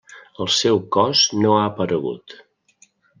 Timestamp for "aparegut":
1.73-2.39